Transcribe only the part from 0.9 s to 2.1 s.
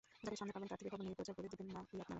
খবর নিয়েই প্রচার করে দিবেন না কি আপনারা?